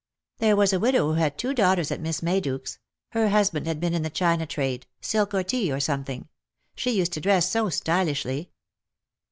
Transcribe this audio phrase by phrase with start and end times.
[0.39, 2.79] There was a widow who had two daughters at Miss Mayduke's;
[3.11, 6.27] her husband had been in the China trade— silk, or tea, or something.
[6.73, 8.49] She used to dress so stylishly."